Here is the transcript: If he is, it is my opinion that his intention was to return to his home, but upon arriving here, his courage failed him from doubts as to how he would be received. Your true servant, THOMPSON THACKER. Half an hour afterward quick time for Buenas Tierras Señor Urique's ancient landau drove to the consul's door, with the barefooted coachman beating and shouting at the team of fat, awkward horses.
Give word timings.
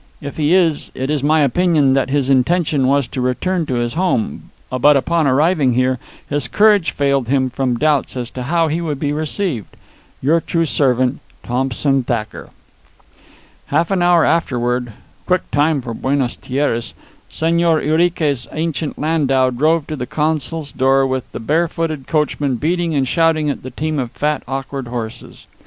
If 0.19 0.37
he 0.37 0.55
is, 0.55 0.89
it 0.95 1.11
is 1.11 1.21
my 1.21 1.41
opinion 1.41 1.93
that 1.93 2.09
his 2.09 2.27
intention 2.27 2.87
was 2.87 3.05
to 3.09 3.21
return 3.21 3.67
to 3.67 3.75
his 3.75 3.93
home, 3.93 4.49
but 4.71 4.97
upon 4.97 5.27
arriving 5.27 5.75
here, 5.75 5.99
his 6.27 6.47
courage 6.47 6.89
failed 6.89 7.27
him 7.29 7.51
from 7.51 7.77
doubts 7.77 8.17
as 8.17 8.31
to 8.31 8.41
how 8.41 8.67
he 8.67 8.81
would 8.81 8.97
be 8.99 9.13
received. 9.13 9.77
Your 10.19 10.41
true 10.41 10.65
servant, 10.65 11.19
THOMPSON 11.43 12.01
THACKER. 12.05 12.49
Half 13.67 13.91
an 13.91 14.01
hour 14.01 14.25
afterward 14.25 14.93
quick 15.27 15.51
time 15.51 15.81
for 15.83 15.93
Buenas 15.93 16.35
Tierras 16.35 16.95
Señor 17.31 17.85
Urique's 17.85 18.47
ancient 18.53 18.97
landau 18.97 19.51
drove 19.51 19.85
to 19.85 19.95
the 19.95 20.07
consul's 20.07 20.71
door, 20.71 21.05
with 21.05 21.31
the 21.31 21.39
barefooted 21.39 22.07
coachman 22.07 22.55
beating 22.55 22.95
and 22.95 23.07
shouting 23.07 23.51
at 23.51 23.61
the 23.61 23.69
team 23.69 23.99
of 23.99 24.09
fat, 24.13 24.41
awkward 24.47 24.87
horses. 24.87 25.45